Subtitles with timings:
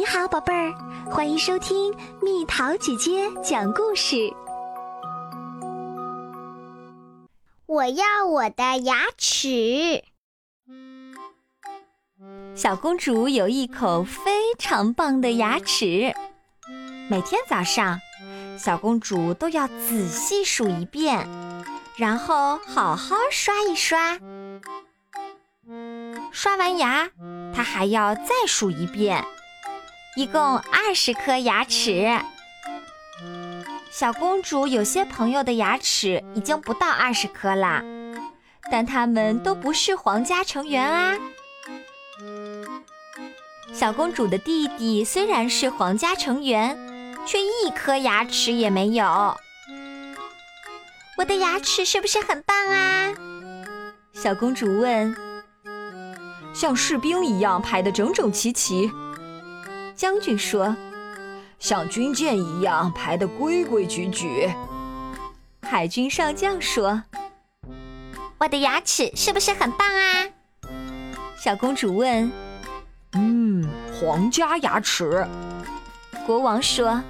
[0.00, 0.72] 你好，宝贝儿，
[1.10, 4.32] 欢迎收听蜜桃姐姐讲故事。
[7.66, 10.02] 我要我的牙齿。
[12.54, 16.14] 小公主有一口非常棒的牙齿，
[17.10, 18.00] 每天早上，
[18.58, 21.28] 小公主都要仔细数一遍，
[21.98, 24.18] 然后好好刷一刷。
[26.32, 27.10] 刷完牙，
[27.54, 29.22] 她还要再数一遍，
[30.16, 32.18] 一共二十颗牙齿。
[33.90, 37.82] 小公主有些朋友的牙齿已经不到二十颗啦，
[38.70, 41.16] 但他们都不是皇家成员啊。
[43.72, 46.76] 小公主的弟弟虽然是皇家成员，
[47.24, 49.36] 却一颗牙齿也没有。
[51.18, 53.12] 我的牙齿是不是很棒啊？
[54.12, 55.14] 小公主问。
[56.52, 58.90] 像士兵一样排得整整齐齐，
[60.00, 60.74] 将军说。
[61.58, 64.48] 像军舰一样排得规规矩矩，
[65.60, 67.02] 海军上将说。
[68.38, 70.24] 我的牙齿是不是很棒啊？
[71.36, 72.32] 小公主问。
[73.12, 75.28] 嗯，皇家牙齿。
[76.24, 77.02] 国王说。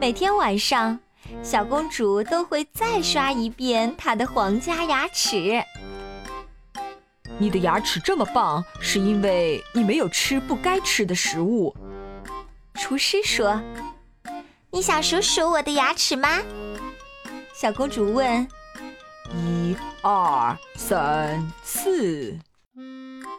[0.00, 0.98] 每天晚上，
[1.44, 5.62] 小公主都会再刷一遍她的皇家牙齿。
[7.38, 11.74] 你的牙齿这么棒，是因为你没有吃不该吃的食物。
[12.74, 13.60] 厨师说
[14.70, 16.40] ：“你想数数我的牙齿吗？”
[17.52, 18.46] 小公主问。
[19.34, 22.38] “一、二、三、四。”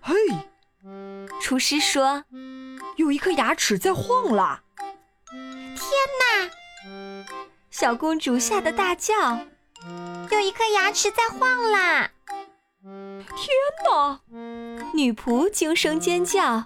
[0.00, 0.14] 嘿，
[1.40, 2.24] 厨师说
[2.96, 4.62] ：“有一颗牙齿在晃啦！”
[5.30, 5.76] 天
[6.20, 7.26] 哪！
[7.70, 9.14] 小公主吓得大叫
[10.30, 12.10] ：“有一颗牙齿在晃啦！”
[13.40, 13.48] 天
[13.84, 14.20] 哪！
[14.92, 16.64] 女仆惊声尖叫：“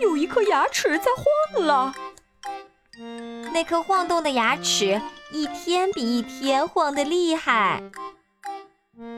[0.00, 1.06] 有一颗牙齿在
[1.54, 1.94] 晃了！”
[3.54, 5.00] 那颗晃动的牙齿
[5.32, 7.82] 一天比一天晃得厉害。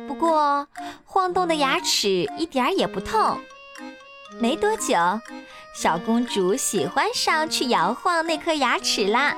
[0.07, 0.69] 不过，
[1.05, 3.41] 晃动的牙齿一点也不痛。
[4.41, 4.95] 没多久，
[5.75, 9.37] 小公主喜欢上去摇晃那颗牙齿啦。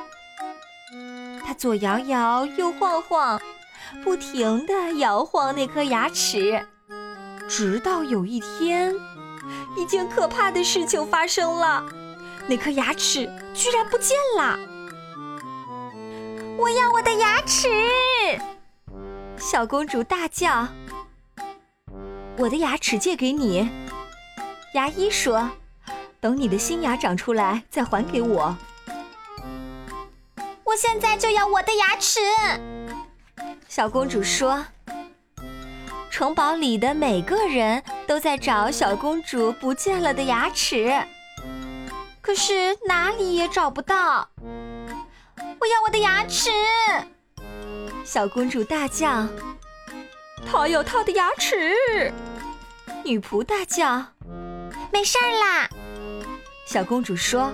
[1.44, 3.41] 她左摇摇，右晃晃，
[4.05, 6.69] 不停地摇晃那颗牙齿。
[7.49, 8.95] 直到有一天，
[9.75, 11.83] 一件可怕的事情发生了，
[12.47, 13.21] 那颗牙齿
[13.55, 14.59] 居然不见了！
[16.59, 17.69] 我要我的牙齿！
[19.39, 20.69] 小公主大叫
[22.37, 23.67] ：“我的牙齿借给你。”
[24.75, 25.51] 牙医说
[26.21, 28.55] ：“等你的新牙长出来再还给我。”
[30.65, 32.21] 我现在就要我的牙齿！
[33.69, 34.67] 小公主说。
[36.11, 40.93] 城堡里的每个人都在找小公主不见了的牙齿，
[42.21, 44.29] 可是哪里也找不到。
[45.61, 46.51] 我要我的牙齿！
[48.05, 49.27] 小公主大叫
[50.51, 52.13] ：“她要她的牙齿！”
[53.05, 54.05] 女仆大叫
[54.93, 55.69] ：“没事儿啦！”
[56.67, 57.53] 小公主说：“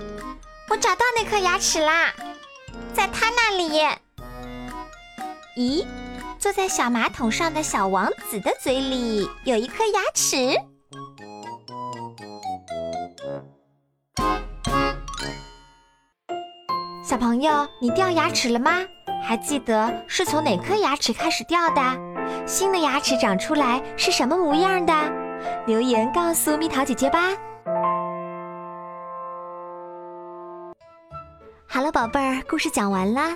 [0.69, 2.13] 我找到那颗牙齿啦，
[2.93, 3.81] 在她那里。”
[5.57, 5.85] 咦？
[6.45, 10.55] 坐在小马桶上的小王子的嘴里有一颗牙齿。
[17.03, 18.73] 小朋友，你掉牙齿了吗？
[19.23, 21.81] 还记得是从哪颗牙齿开始掉的？
[22.45, 24.93] 新的牙齿长出来是什么模样的？
[25.65, 27.21] 留言告诉蜜桃姐姐吧。
[31.67, 33.35] 好了，宝贝儿，故事讲完啦。